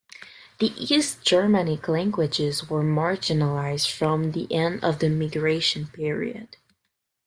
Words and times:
The 0.57 0.71
East 0.83 1.23
Germanic 1.23 1.87
languages 1.87 2.67
were 2.67 2.81
marginalized 2.81 3.91
from 3.91 4.31
the 4.31 4.51
end 4.51 4.83
of 4.83 4.97
the 4.97 5.09
Migration 5.11 5.89
period. 5.89 6.57